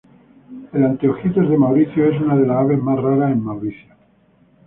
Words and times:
El 0.73 0.83
anteojitos 0.83 1.47
de 1.47 1.59
Mauricio 1.59 2.09
es 2.09 2.19
una 2.19 2.35
de 2.35 2.47
las 2.47 2.57
aves 2.57 2.81
más 2.81 2.99
raras 2.99 3.33
en 3.33 3.43
Mauricio. 3.43 3.93